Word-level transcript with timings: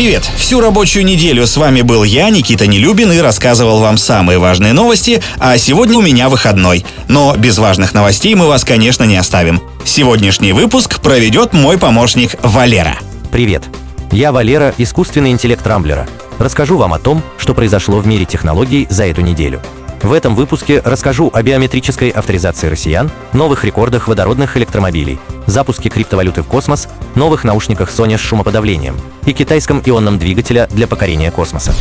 Привет! 0.00 0.22
Всю 0.38 0.62
рабочую 0.62 1.04
неделю 1.04 1.46
с 1.46 1.58
вами 1.58 1.82
был 1.82 2.04
я, 2.04 2.30
Никита 2.30 2.66
Нелюбин, 2.66 3.12
и 3.12 3.18
рассказывал 3.18 3.80
вам 3.80 3.98
самые 3.98 4.38
важные 4.38 4.72
новости, 4.72 5.22
а 5.36 5.58
сегодня 5.58 5.98
у 5.98 6.00
меня 6.00 6.30
выходной. 6.30 6.86
Но 7.08 7.36
без 7.36 7.58
важных 7.58 7.92
новостей 7.92 8.34
мы 8.34 8.46
вас, 8.46 8.64
конечно, 8.64 9.04
не 9.04 9.18
оставим. 9.18 9.60
Сегодняшний 9.84 10.54
выпуск 10.54 11.00
проведет 11.00 11.52
мой 11.52 11.76
помощник 11.76 12.36
Валера. 12.42 12.96
Привет! 13.30 13.64
Я 14.10 14.32
Валера, 14.32 14.72
искусственный 14.78 15.32
интеллект 15.32 15.66
Рамблера. 15.66 16.08
Расскажу 16.38 16.78
вам 16.78 16.94
о 16.94 16.98
том, 16.98 17.22
что 17.36 17.52
произошло 17.52 17.98
в 17.98 18.06
мире 18.06 18.24
технологий 18.24 18.86
за 18.88 19.04
эту 19.04 19.20
неделю. 19.20 19.60
В 20.02 20.14
этом 20.14 20.34
выпуске 20.34 20.80
расскажу 20.82 21.30
о 21.32 21.42
биометрической 21.42 22.08
авторизации 22.08 22.68
россиян, 22.68 23.10
новых 23.34 23.64
рекордах 23.64 24.08
водородных 24.08 24.56
электромобилей, 24.56 25.18
запуске 25.46 25.90
криптовалюты 25.90 26.42
в 26.42 26.46
космос, 26.46 26.88
новых 27.14 27.44
наушниках 27.44 27.90
Sony 27.90 28.16
с 28.16 28.20
шумоподавлением 28.20 28.96
и 29.26 29.34
китайском 29.34 29.82
ионном 29.84 30.18
двигателя 30.18 30.68
для 30.70 30.86
покорения 30.86 31.30
космоса. 31.30 31.74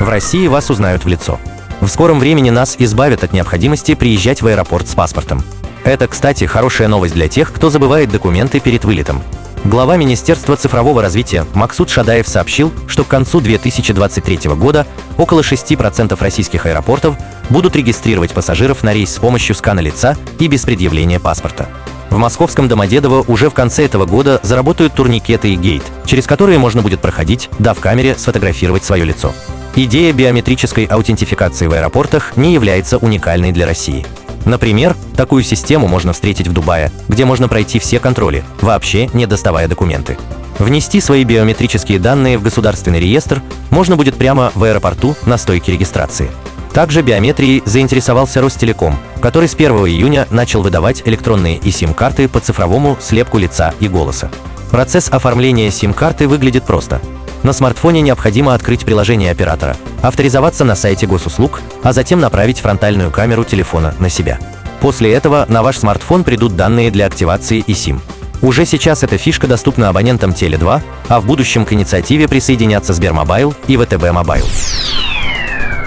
В 0.00 0.08
России 0.08 0.48
вас 0.48 0.70
узнают 0.70 1.04
в 1.04 1.08
лицо. 1.08 1.38
В 1.80 1.86
скором 1.86 2.18
времени 2.18 2.50
нас 2.50 2.74
избавят 2.78 3.22
от 3.22 3.32
необходимости 3.32 3.94
приезжать 3.94 4.42
в 4.42 4.48
аэропорт 4.48 4.88
с 4.88 4.94
паспортом. 4.96 5.44
Это, 5.84 6.08
кстати, 6.08 6.44
хорошая 6.44 6.88
новость 6.88 7.14
для 7.14 7.28
тех, 7.28 7.52
кто 7.52 7.70
забывает 7.70 8.10
документы 8.10 8.58
перед 8.58 8.84
вылетом. 8.84 9.22
Глава 9.64 9.96
Министерства 9.96 10.56
цифрового 10.56 11.02
развития 11.02 11.46
Максут 11.54 11.88
Шадаев 11.88 12.26
сообщил, 12.26 12.72
что 12.88 13.04
к 13.04 13.08
концу 13.08 13.40
2023 13.40 14.50
года 14.56 14.88
около 15.18 15.40
6% 15.40 16.20
российских 16.20 16.66
аэропортов 16.66 17.16
будут 17.48 17.76
регистрировать 17.76 18.32
пассажиров 18.32 18.82
на 18.82 18.92
рейс 18.92 19.14
с 19.14 19.18
помощью 19.18 19.54
скана 19.54 19.78
лица 19.78 20.16
и 20.40 20.48
без 20.48 20.64
предъявления 20.64 21.20
паспорта. 21.20 21.68
В 22.10 22.18
московском 22.18 22.66
Домодедово 22.66 23.24
уже 23.28 23.48
в 23.50 23.54
конце 23.54 23.84
этого 23.84 24.04
года 24.04 24.40
заработают 24.42 24.94
турникеты 24.94 25.52
и 25.52 25.56
гейт, 25.56 25.84
через 26.06 26.26
которые 26.26 26.58
можно 26.58 26.82
будет 26.82 27.00
проходить, 27.00 27.48
дав 27.60 27.78
камере 27.78 28.16
сфотографировать 28.18 28.84
свое 28.84 29.04
лицо. 29.04 29.32
Идея 29.76 30.12
биометрической 30.12 30.84
аутентификации 30.84 31.68
в 31.68 31.72
аэропортах 31.72 32.36
не 32.36 32.52
является 32.52 32.98
уникальной 32.98 33.52
для 33.52 33.64
России. 33.64 34.04
Например, 34.44 34.96
такую 35.16 35.42
систему 35.42 35.86
можно 35.86 36.12
встретить 36.12 36.48
в 36.48 36.52
Дубае, 36.52 36.90
где 37.08 37.24
можно 37.24 37.48
пройти 37.48 37.78
все 37.78 37.98
контроли, 37.98 38.44
вообще 38.60 39.08
не 39.12 39.26
доставая 39.26 39.68
документы. 39.68 40.18
Внести 40.58 41.00
свои 41.00 41.24
биометрические 41.24 41.98
данные 41.98 42.38
в 42.38 42.42
государственный 42.42 43.00
реестр 43.00 43.42
можно 43.70 43.96
будет 43.96 44.16
прямо 44.16 44.52
в 44.54 44.64
аэропорту 44.64 45.16
на 45.26 45.38
стойке 45.38 45.72
регистрации. 45.72 46.30
Также 46.72 47.02
биометрией 47.02 47.62
заинтересовался 47.66 48.40
Ростелеком, 48.40 48.96
который 49.20 49.48
с 49.48 49.54
1 49.54 49.72
июня 49.86 50.26
начал 50.30 50.62
выдавать 50.62 51.02
электронные 51.04 51.58
и 51.58 51.70
сим-карты 51.70 52.28
по 52.28 52.40
цифровому 52.40 52.96
слепку 53.00 53.38
лица 53.38 53.74
и 53.78 53.88
голоса. 53.88 54.30
Процесс 54.70 55.10
оформления 55.10 55.70
сим-карты 55.70 56.26
выглядит 56.26 56.64
просто. 56.64 57.00
На 57.42 57.52
смартфоне 57.52 58.02
необходимо 58.02 58.54
открыть 58.54 58.84
приложение 58.84 59.30
оператора, 59.30 59.76
авторизоваться 60.00 60.64
на 60.64 60.76
сайте 60.76 61.06
госуслуг, 61.06 61.60
а 61.82 61.92
затем 61.92 62.20
направить 62.20 62.60
фронтальную 62.60 63.10
камеру 63.10 63.44
телефона 63.44 63.94
на 63.98 64.08
себя. 64.08 64.38
После 64.80 65.12
этого 65.12 65.46
на 65.48 65.62
ваш 65.62 65.78
смартфон 65.78 66.24
придут 66.24 66.56
данные 66.56 66.90
для 66.90 67.06
активации 67.06 67.58
и 67.66 67.72
SIM. 67.72 68.00
Уже 68.42 68.66
сейчас 68.66 69.04
эта 69.04 69.18
фишка 69.18 69.46
доступна 69.46 69.88
абонентам 69.88 70.30
Теле2, 70.30 70.80
а 71.08 71.20
в 71.20 71.26
будущем 71.26 71.64
к 71.64 71.72
инициативе 71.72 72.26
присоединятся 72.26 72.92
Сбермобайл 72.92 73.54
и 73.68 73.76
ВТБ 73.76 74.10
Мобайл. 74.10 74.46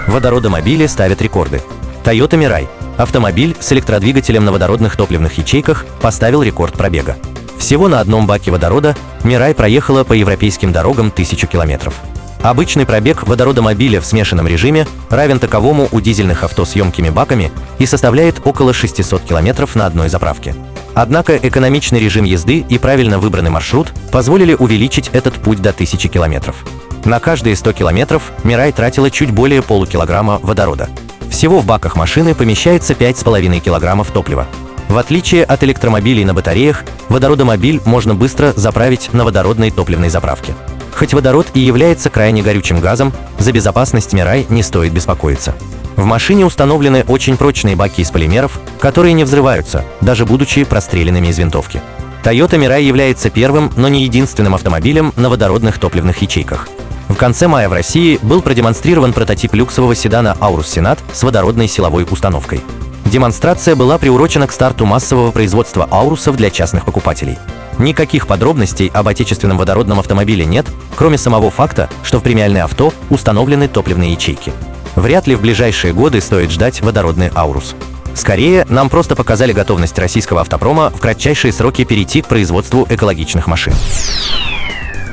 Водородомобили 0.06 0.86
ставят 0.86 1.20
рекорды. 1.20 1.60
Toyota 2.04 2.38
Mirai– 2.38 2.66
автомобиль 2.96 3.54
с 3.60 3.72
электродвигателем 3.72 4.44
на 4.44 4.52
водородных 4.52 4.96
топливных 4.96 5.36
ячейках 5.36 5.84
поставил 6.00 6.42
рекорд 6.42 6.74
пробега. 6.74 7.16
Всего 7.58 7.88
на 7.88 8.00
одном 8.00 8.26
баке 8.26 8.50
водорода 8.50 8.96
Mirai 9.24 9.54
проехала 9.54 10.04
по 10.04 10.12
европейским 10.12 10.72
дорогам 10.72 11.10
тысячу 11.10 11.46
километров. 11.46 11.94
Обычный 12.42 12.86
пробег 12.86 13.26
водородомобиля 13.26 14.00
в 14.00 14.06
смешанном 14.06 14.46
режиме 14.46 14.86
равен 15.10 15.40
таковому 15.40 15.88
у 15.90 16.00
дизельных 16.00 16.44
авто 16.44 16.64
с 16.64 16.76
емкими 16.76 17.10
баками 17.10 17.50
и 17.78 17.86
составляет 17.86 18.40
около 18.44 18.72
600 18.72 19.22
километров 19.22 19.74
на 19.74 19.86
одной 19.86 20.08
заправке. 20.08 20.54
Однако 20.94 21.36
экономичный 21.36 21.98
режим 21.98 22.24
езды 22.24 22.64
и 22.68 22.78
правильно 22.78 23.18
выбранный 23.18 23.50
маршрут 23.50 23.92
позволили 24.12 24.54
увеличить 24.54 25.10
этот 25.12 25.34
путь 25.34 25.60
до 25.60 25.70
1000 25.70 26.08
километров. 26.08 26.64
На 27.04 27.20
каждые 27.20 27.56
100 27.56 27.72
километров 27.72 28.32
Мирай 28.44 28.72
тратила 28.72 29.10
чуть 29.10 29.30
более 29.30 29.62
полукилограмма 29.62 30.38
водорода. 30.42 30.88
Всего 31.30 31.60
в 31.60 31.66
баках 31.66 31.96
машины 31.96 32.34
помещается 32.34 32.94
5,5 32.94 33.60
килограммов 33.60 34.10
топлива. 34.10 34.46
В 34.88 34.98
отличие 34.98 35.44
от 35.44 35.62
электромобилей 35.64 36.24
на 36.24 36.34
батареях, 36.34 36.84
водородомобиль 37.08 37.80
можно 37.84 38.14
быстро 38.14 38.52
заправить 38.56 39.12
на 39.12 39.24
водородной 39.24 39.70
топливной 39.70 40.08
заправке. 40.08 40.54
Хоть 40.94 41.12
водород 41.12 41.48
и 41.54 41.60
является 41.60 42.08
крайне 42.08 42.42
горючим 42.42 42.80
газом, 42.80 43.12
за 43.38 43.52
безопасность 43.52 44.12
Мирай 44.12 44.46
не 44.48 44.62
стоит 44.62 44.92
беспокоиться. 44.92 45.54
В 45.96 46.04
машине 46.04 46.46
установлены 46.46 47.04
очень 47.08 47.36
прочные 47.36 47.74
баки 47.74 48.02
из 48.02 48.10
полимеров, 48.10 48.60
которые 48.80 49.12
не 49.14 49.24
взрываются, 49.24 49.84
даже 50.00 50.24
будучи 50.24 50.64
простреленными 50.64 51.28
из 51.28 51.38
винтовки. 51.38 51.82
Toyota 52.22 52.58
Mirai 52.58 52.82
является 52.82 53.30
первым, 53.30 53.72
но 53.76 53.88
не 53.88 54.02
единственным 54.04 54.54
автомобилем 54.54 55.12
на 55.16 55.28
водородных 55.28 55.78
топливных 55.78 56.20
ячейках. 56.22 56.68
В 57.08 57.14
конце 57.14 57.46
мая 57.46 57.68
в 57.68 57.72
России 57.72 58.18
был 58.20 58.42
продемонстрирован 58.42 59.12
прототип 59.12 59.54
люксового 59.54 59.94
седана 59.94 60.36
Aurus 60.40 60.64
Senat 60.64 60.98
с 61.12 61.22
водородной 61.22 61.68
силовой 61.68 62.06
установкой. 62.10 62.62
Демонстрация 63.06 63.76
была 63.76 63.98
приурочена 63.98 64.48
к 64.48 64.52
старту 64.52 64.84
массового 64.84 65.30
производства 65.30 65.86
аурусов 65.88 66.36
для 66.36 66.50
частных 66.50 66.84
покупателей. 66.84 67.38
Никаких 67.78 68.26
подробностей 68.26 68.88
об 68.88 69.06
отечественном 69.06 69.58
водородном 69.58 70.00
автомобиле 70.00 70.44
нет, 70.44 70.66
кроме 70.96 71.16
самого 71.16 71.50
факта, 71.50 71.88
что 72.02 72.18
в 72.18 72.22
премиальное 72.22 72.64
авто 72.64 72.92
установлены 73.08 73.68
топливные 73.68 74.12
ячейки. 74.12 74.52
Вряд 74.96 75.28
ли 75.28 75.36
в 75.36 75.40
ближайшие 75.40 75.92
годы 75.92 76.20
стоит 76.20 76.50
ждать 76.50 76.80
водородный 76.80 77.30
аурус. 77.32 77.76
Скорее, 78.14 78.66
нам 78.68 78.88
просто 78.88 79.14
показали 79.14 79.52
готовность 79.52 79.98
российского 79.98 80.40
автопрома 80.40 80.90
в 80.90 80.98
кратчайшие 80.98 81.52
сроки 81.52 81.84
перейти 81.84 82.22
к 82.22 82.26
производству 82.26 82.86
экологичных 82.88 83.46
машин. 83.46 83.74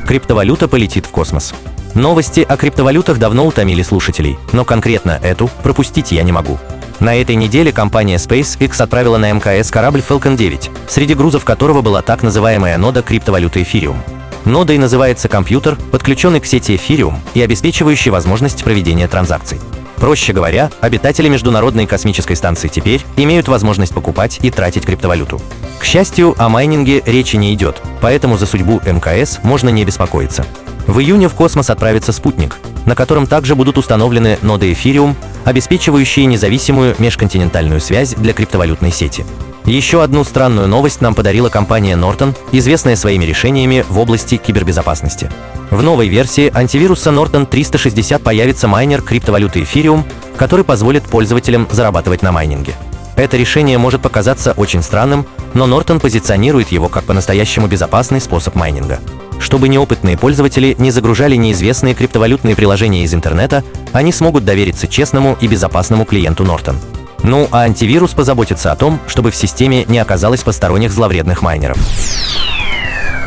Криптовалюта 0.07 0.67
полетит 0.67 1.05
в 1.05 1.09
космос. 1.09 1.53
Новости 1.93 2.39
о 2.39 2.57
криптовалютах 2.57 3.19
давно 3.19 3.45
утомили 3.45 3.83
слушателей, 3.83 4.39
но 4.51 4.65
конкретно 4.65 5.19
эту 5.21 5.47
пропустить 5.61 6.11
я 6.11 6.23
не 6.23 6.31
могу. 6.31 6.57
На 6.99 7.15
этой 7.15 7.35
неделе 7.35 7.71
компания 7.71 8.17
SpaceX 8.17 8.81
отправила 8.81 9.17
на 9.17 9.31
МКС 9.31 9.71
корабль 9.71 10.03
Falcon 10.07 10.37
9, 10.37 10.71
среди 10.87 11.13
грузов 11.13 11.43
которого 11.43 11.81
была 11.81 12.01
так 12.01 12.23
называемая 12.23 12.77
нода 12.77 13.01
криптовалюты 13.01 13.61
Ethereum. 13.61 13.97
Нодой 14.45 14.77
называется 14.77 15.27
компьютер, 15.27 15.77
подключенный 15.91 16.39
к 16.39 16.45
сети 16.45 16.75
Ethereum 16.75 17.15
и 17.33 17.41
обеспечивающий 17.41 18.11
возможность 18.11 18.63
проведения 18.63 19.07
транзакций. 19.07 19.59
Проще 19.97 20.33
говоря, 20.33 20.69
обитатели 20.81 21.29
Международной 21.29 21.85
космической 21.85 22.35
станции 22.35 22.67
теперь 22.67 23.05
имеют 23.15 23.47
возможность 23.47 23.93
покупать 23.93 24.39
и 24.41 24.51
тратить 24.51 24.85
криптовалюту. 24.85 25.41
К 25.79 25.85
счастью, 25.85 26.35
о 26.37 26.49
майнинге 26.49 27.01
речи 27.05 27.37
не 27.37 27.53
идет, 27.53 27.81
поэтому 28.01 28.37
за 28.37 28.45
судьбу 28.45 28.81
МКС 28.85 29.39
можно 29.43 29.69
не 29.69 29.85
беспокоиться. 29.85 30.45
В 30.87 30.99
июне 30.99 31.29
в 31.29 31.33
космос 31.33 31.69
отправится 31.69 32.11
спутник, 32.11 32.57
на 32.85 32.95
котором 32.95 33.27
также 33.27 33.55
будут 33.55 33.77
установлены 33.77 34.37
ноды 34.41 34.71
Ethereum, 34.71 35.15
обеспечивающие 35.45 36.25
независимую 36.25 36.95
межконтинентальную 36.99 37.81
связь 37.81 38.13
для 38.15 38.33
криптовалютной 38.33 38.91
сети. 38.91 39.25
Еще 39.65 40.03
одну 40.03 40.23
странную 40.25 40.67
новость 40.67 40.99
нам 40.99 41.15
подарила 41.15 41.49
компания 41.49 41.95
Norton, 41.95 42.35
известная 42.51 42.97
своими 42.97 43.23
решениями 43.23 43.85
в 43.87 43.97
области 43.97 44.35
кибербезопасности. 44.35 45.31
В 45.71 45.81
новой 45.81 46.09
версии 46.09 46.51
антивируса 46.53 47.11
Norton 47.11 47.45
360 47.45 48.21
появится 48.21 48.67
майнер 48.67 49.01
криптовалюты 49.01 49.61
Ethereum, 49.61 50.03
который 50.35 50.65
позволит 50.65 51.03
пользователям 51.03 51.67
зарабатывать 51.71 52.21
на 52.21 52.31
майнинге. 52.31 52.75
Это 53.15 53.37
решение 53.37 53.77
может 53.77 54.01
показаться 54.01 54.53
очень 54.57 54.81
странным, 54.81 55.25
но 55.53 55.65
Norton 55.65 55.99
позиционирует 55.99 56.69
его 56.69 56.89
как 56.89 57.05
по-настоящему 57.05 57.67
безопасный 57.67 58.19
способ 58.19 58.55
майнинга. 58.55 58.99
Чтобы 59.43 59.67
неопытные 59.67 60.17
пользователи 60.17 60.73
не 60.79 60.89
загружали 60.89 61.35
неизвестные 61.35 61.93
криптовалютные 61.93 62.55
приложения 62.55 63.03
из 63.03 63.13
интернета, 63.13 63.61
они 63.91 64.13
смогут 64.13 64.45
довериться 64.45 64.87
честному 64.87 65.37
и 65.41 65.47
безопасному 65.47 66.05
клиенту 66.05 66.45
Norton. 66.45 66.77
Ну 67.23 67.49
а 67.51 67.63
антивирус 67.63 68.11
позаботится 68.11 68.71
о 68.71 68.77
том, 68.77 69.01
чтобы 69.05 69.31
в 69.31 69.35
системе 69.35 69.83
не 69.83 69.99
оказалось 69.99 70.43
посторонних 70.43 70.93
зловредных 70.93 71.41
майнеров. 71.41 71.77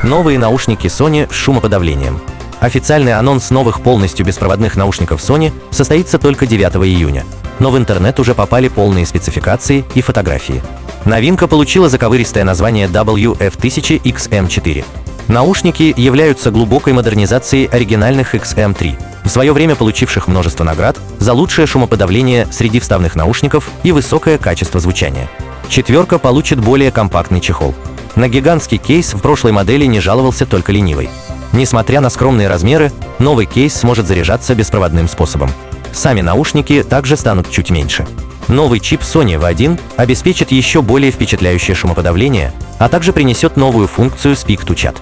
Новые 0.03 0.39
наушники 0.39 0.87
Sony 0.87 1.31
с 1.31 1.35
шумоподавлением. 1.35 2.19
Официальный 2.61 3.13
анонс 3.13 3.51
новых 3.51 3.83
полностью 3.83 4.25
беспроводных 4.25 4.75
наушников 4.75 5.21
Sony 5.21 5.53
состоится 5.71 6.19
только 6.19 6.47
9 6.47 6.77
июня, 6.87 7.27
но 7.59 7.71
в 7.71 7.77
интернет 7.77 8.19
уже 8.19 8.35
попали 8.35 8.69
полные 8.69 9.05
спецификации 9.05 9.85
и 9.95 10.01
фотографии. 10.01 10.63
Новинка 11.05 11.47
получила 11.47 11.91
заковыристое 11.91 12.45
название 12.45 12.89
WF1000XM4. 12.89 14.85
Наушники 15.29 15.93
являются 15.97 16.53
глубокой 16.53 16.93
модернизацией 16.93 17.67
оригинальных 17.67 18.35
XM3, 18.35 18.97
в 19.25 19.29
свое 19.29 19.53
время 19.53 19.75
получивших 19.75 20.29
множество 20.29 20.63
наград 20.63 20.99
за 21.19 21.33
лучшее 21.33 21.67
шумоподавление 21.67 22.47
среди 22.53 22.79
вставных 22.79 23.17
наушников 23.17 23.71
и 23.83 23.91
высокое 23.91 24.39
качество 24.39 24.79
звучания. 24.79 25.29
Четверка 25.69 26.19
получит 26.19 26.61
более 26.61 26.93
компактный 26.93 27.41
чехол. 27.41 27.75
На 28.15 28.29
гигантский 28.29 28.79
кейс 28.79 29.15
в 29.15 29.21
прошлой 29.21 29.51
модели 29.51 29.85
не 29.85 29.99
жаловался 29.99 30.47
только 30.47 30.71
ленивый. 30.71 31.11
Несмотря 31.53 32.01
на 32.01 32.09
скромные 32.09 32.47
размеры, 32.47 32.93
новый 33.19 33.47
кейс 33.47 33.75
сможет 33.75 34.07
заряжаться 34.07 34.55
беспроводным 34.55 35.09
способом. 35.09 35.51
Сами 35.93 36.21
наушники 36.21 36.85
также 36.85 37.17
станут 37.17 37.51
чуть 37.51 37.71
меньше. 37.71 38.07
Новый 38.47 38.79
чип 38.79 39.01
Sony 39.01 39.41
V1 39.41 39.81
обеспечит 39.97 40.53
еще 40.53 40.83
более 40.83 41.11
впечатляющее 41.11 41.75
шумоподавление, 41.75 42.53
а 42.79 42.89
также 42.89 43.13
принесет 43.13 43.57
новую 43.57 43.89
функцию 43.89 44.35
Speak 44.35 44.65
to 44.65 44.75
Chat. 44.75 44.97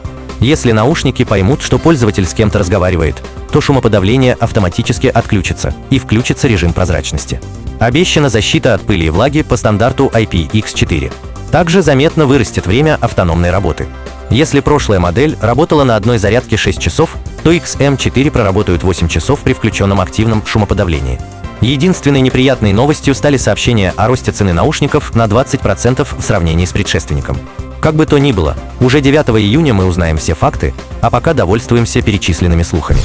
Если 0.44 0.72
наушники 0.72 1.24
поймут, 1.24 1.62
что 1.62 1.78
пользователь 1.78 2.26
с 2.26 2.34
кем-то 2.34 2.58
разговаривает, 2.58 3.16
то 3.50 3.62
шумоподавление 3.62 4.34
автоматически 4.34 5.06
отключится 5.06 5.74
и 5.88 5.98
включится 5.98 6.46
режим 6.48 6.74
прозрачности. 6.74 7.40
Обещана 7.80 8.28
защита 8.28 8.74
от 8.74 8.82
пыли 8.82 9.06
и 9.06 9.08
влаги 9.08 9.40
по 9.40 9.56
стандарту 9.56 10.12
IPX4. 10.12 11.10
Также 11.50 11.80
заметно 11.80 12.26
вырастет 12.26 12.66
время 12.66 12.98
автономной 13.00 13.50
работы. 13.50 13.86
Если 14.28 14.60
прошлая 14.60 15.00
модель 15.00 15.38
работала 15.40 15.82
на 15.82 15.96
одной 15.96 16.18
зарядке 16.18 16.58
6 16.58 16.78
часов, 16.78 17.16
то 17.42 17.50
XM4 17.50 18.30
проработают 18.30 18.82
8 18.82 19.08
часов 19.08 19.40
при 19.40 19.54
включенном 19.54 20.02
активном 20.02 20.44
шумоподавлении. 20.44 21.18
Единственной 21.62 22.20
неприятной 22.20 22.74
новостью 22.74 23.14
стали 23.14 23.38
сообщения 23.38 23.94
о 23.96 24.08
росте 24.08 24.30
цены 24.30 24.52
наушников 24.52 25.14
на 25.14 25.24
20% 25.24 26.06
в 26.18 26.22
сравнении 26.22 26.66
с 26.66 26.72
предшественником. 26.72 27.38
Как 27.84 27.94
бы 27.96 28.06
то 28.06 28.16
ни 28.16 28.32
было, 28.32 28.56
уже 28.80 29.02
9 29.02 29.28
июня 29.38 29.74
мы 29.74 29.84
узнаем 29.84 30.16
все 30.16 30.32
факты, 30.32 30.72
а 31.02 31.10
пока 31.10 31.34
довольствуемся 31.34 32.00
перечисленными 32.00 32.62
слухами. 32.62 32.98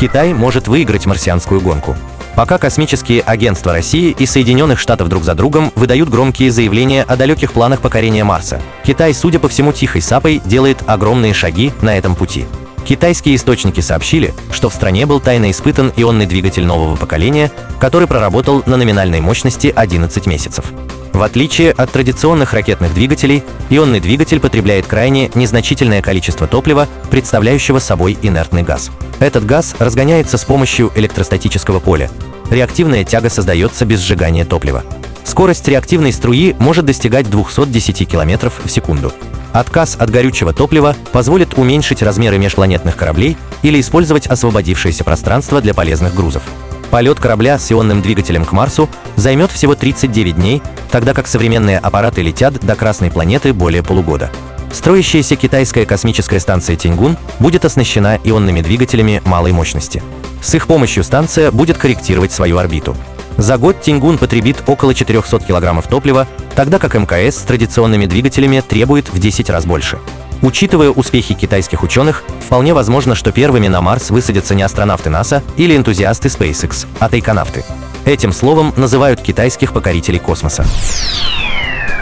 Китай 0.00 0.32
может 0.32 0.68
выиграть 0.68 1.04
марсианскую 1.04 1.60
гонку. 1.60 1.94
Пока 2.34 2.56
космические 2.56 3.20
агентства 3.20 3.72
России 3.72 4.16
и 4.18 4.24
Соединенных 4.24 4.78
Штатов 4.78 5.10
друг 5.10 5.22
за 5.22 5.34
другом 5.34 5.70
выдают 5.76 6.08
громкие 6.08 6.50
заявления 6.50 7.02
о 7.02 7.14
далеких 7.14 7.52
планах 7.52 7.82
покорения 7.82 8.24
Марса, 8.24 8.62
Китай, 8.86 9.12
судя 9.12 9.38
по 9.38 9.48
всему, 9.48 9.74
тихой 9.74 10.00
сапой 10.00 10.40
делает 10.42 10.78
огромные 10.86 11.34
шаги 11.34 11.74
на 11.82 11.94
этом 11.98 12.14
пути. 12.14 12.46
Китайские 12.86 13.36
источники 13.36 13.80
сообщили, 13.80 14.32
что 14.50 14.70
в 14.70 14.74
стране 14.74 15.04
был 15.04 15.20
тайно 15.20 15.50
испытан 15.50 15.92
ионный 15.94 16.24
двигатель 16.24 16.64
нового 16.64 16.96
поколения, 16.96 17.52
который 17.80 18.08
проработал 18.08 18.62
на 18.64 18.78
номинальной 18.78 19.20
мощности 19.20 19.70
11 19.76 20.24
месяцев. 20.24 20.72
В 21.16 21.22
отличие 21.22 21.70
от 21.70 21.90
традиционных 21.90 22.52
ракетных 22.52 22.92
двигателей, 22.92 23.42
ионный 23.70 24.00
двигатель 24.00 24.38
потребляет 24.38 24.86
крайне 24.86 25.30
незначительное 25.34 26.02
количество 26.02 26.46
топлива, 26.46 26.88
представляющего 27.10 27.78
собой 27.78 28.18
инертный 28.20 28.62
газ. 28.62 28.90
Этот 29.18 29.46
газ 29.46 29.76
разгоняется 29.78 30.36
с 30.36 30.44
помощью 30.44 30.92
электростатического 30.94 31.80
поля. 31.80 32.10
Реактивная 32.50 33.02
тяга 33.02 33.30
создается 33.30 33.86
без 33.86 34.00
сжигания 34.00 34.44
топлива. 34.44 34.84
Скорость 35.24 35.66
реактивной 35.68 36.12
струи 36.12 36.54
может 36.58 36.84
достигать 36.84 37.30
210 37.30 38.06
км 38.06 38.52
в 38.62 38.70
секунду. 38.70 39.10
Отказ 39.54 39.96
от 39.98 40.10
горючего 40.10 40.52
топлива 40.52 40.94
позволит 41.12 41.54
уменьшить 41.56 42.02
размеры 42.02 42.36
межпланетных 42.36 42.94
кораблей 42.94 43.38
или 43.62 43.80
использовать 43.80 44.26
освободившееся 44.26 45.02
пространство 45.02 45.62
для 45.62 45.72
полезных 45.72 46.14
грузов. 46.14 46.42
Полет 46.90 47.18
корабля 47.18 47.58
с 47.58 47.72
ионным 47.72 48.00
двигателем 48.00 48.44
к 48.44 48.52
Марсу 48.52 48.88
займет 49.16 49.50
всего 49.50 49.74
39 49.74 50.36
дней, 50.36 50.62
тогда 50.96 51.12
как 51.12 51.26
современные 51.26 51.76
аппараты 51.76 52.22
летят 52.22 52.58
до 52.60 52.74
Красной 52.74 53.10
планеты 53.10 53.52
более 53.52 53.82
полугода. 53.82 54.30
Строящаяся 54.72 55.36
китайская 55.36 55.84
космическая 55.84 56.40
станция 56.40 56.74
Тиньгун 56.74 57.18
будет 57.38 57.66
оснащена 57.66 58.18
ионными 58.24 58.62
двигателями 58.62 59.20
малой 59.26 59.52
мощности. 59.52 60.02
С 60.40 60.54
их 60.54 60.66
помощью 60.66 61.04
станция 61.04 61.50
будет 61.50 61.76
корректировать 61.76 62.32
свою 62.32 62.56
орбиту. 62.56 62.96
За 63.36 63.58
год 63.58 63.82
Тингун 63.82 64.16
потребит 64.16 64.64
около 64.66 64.94
400 64.94 65.40
килограммов 65.40 65.86
топлива, 65.86 66.26
тогда 66.54 66.78
как 66.78 66.94
МКС 66.94 67.40
с 67.40 67.42
традиционными 67.42 68.06
двигателями 68.06 68.62
требует 68.66 69.12
в 69.12 69.18
10 69.18 69.50
раз 69.50 69.66
больше. 69.66 69.98
Учитывая 70.40 70.88
успехи 70.88 71.34
китайских 71.34 71.82
ученых, 71.82 72.24
вполне 72.40 72.72
возможно, 72.72 73.14
что 73.14 73.32
первыми 73.32 73.68
на 73.68 73.82
Марс 73.82 74.08
высадятся 74.08 74.54
не 74.54 74.62
астронавты 74.62 75.10
НАСА 75.10 75.42
или 75.58 75.76
энтузиасты 75.76 76.28
SpaceX, 76.28 76.86
а 77.00 77.10
тайконавты. 77.10 77.66
Этим 78.06 78.32
словом 78.32 78.72
называют 78.76 79.20
китайских 79.20 79.72
покорителей 79.72 80.20
космоса. 80.20 80.64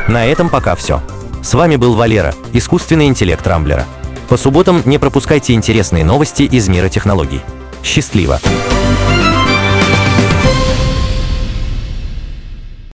На 0.06 0.26
этом 0.26 0.50
пока 0.50 0.76
все. 0.76 1.02
С 1.42 1.54
вами 1.54 1.76
был 1.76 1.94
Валера, 1.94 2.34
искусственный 2.52 3.06
интеллект 3.06 3.44
Рамблера. 3.46 3.86
По 4.28 4.36
субботам 4.36 4.82
не 4.84 4.98
пропускайте 4.98 5.54
интересные 5.54 6.04
новости 6.04 6.42
из 6.42 6.68
мира 6.68 6.90
технологий. 6.90 7.40
Счастливо! 7.82 8.38